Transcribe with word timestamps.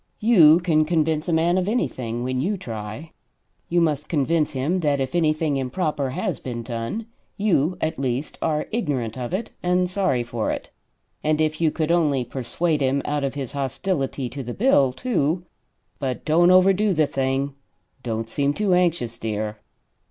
You 0.19 0.59
can 0.59 0.83
convince 0.83 1.29
a 1.29 1.33
man 1.33 1.59
of 1.59 1.67
anything, 1.69 2.23
when 2.23 2.41
you 2.41 2.57
try. 2.57 3.11
You 3.69 3.79
must 3.81 4.09
convince 4.09 4.49
him 4.53 4.79
that 4.79 4.99
if 4.99 5.13
anything 5.13 5.57
improper 5.57 6.09
has 6.09 6.39
been 6.39 6.63
done, 6.63 7.05
you 7.37 7.77
at 7.79 7.99
least 7.99 8.39
are 8.41 8.65
ignorant 8.71 9.15
of 9.15 9.31
it 9.31 9.51
and 9.61 9.87
sorry 9.87 10.23
for 10.23 10.49
it. 10.49 10.71
And 11.23 11.39
if 11.39 11.61
you 11.61 11.69
could 11.69 11.91
only 11.91 12.25
persuade 12.25 12.81
him 12.81 13.03
out 13.05 13.23
of 13.23 13.35
his 13.35 13.51
hostility 13.51 14.27
to 14.29 14.41
the 14.41 14.55
bill, 14.55 14.91
too 14.91 15.45
but 15.99 16.25
don't 16.25 16.49
overdo 16.49 16.93
the 16.95 17.05
thing; 17.05 17.53
don't 18.01 18.27
seem 18.27 18.55
too 18.55 18.73
anxious, 18.73 19.19
dear." 19.19 19.59